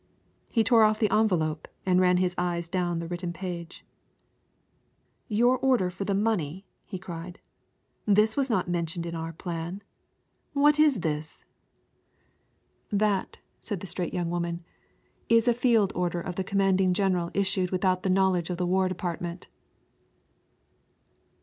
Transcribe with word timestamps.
He 0.49 0.63
tore 0.63 0.81
off 0.83 0.97
the 0.97 1.11
envelope 1.11 1.67
and 1.85 2.01
ran 2.01 2.17
his 2.17 2.33
eyes 2.35 2.69
down 2.69 2.97
the 2.97 3.07
written 3.07 3.31
page. 3.31 3.85
"Your 5.27 5.59
order 5.59 5.91
for 5.91 6.05
the 6.05 6.15
money!" 6.15 6.65
he 6.87 6.97
cried; 6.97 7.39
"this 8.07 8.35
was 8.35 8.49
not 8.49 8.67
mentioned 8.67 9.05
in 9.05 9.13
our 9.13 9.31
plan. 9.31 9.83
What 10.53 10.79
is 10.79 11.01
this?" 11.01 11.45
"That," 12.91 13.37
said 13.59 13.79
the 13.81 13.85
straight 13.85 14.11
young 14.11 14.31
woman, 14.31 14.63
"is 15.29 15.47
a 15.47 15.53
field 15.53 15.93
order 15.93 16.19
of 16.19 16.35
the 16.35 16.43
commanding 16.43 16.95
general 16.95 17.29
issued 17.35 17.69
without 17.69 18.01
the 18.01 18.09
knowledge 18.09 18.49
of 18.49 18.57
the 18.57 18.65
war 18.65 18.89
department." 18.89 19.49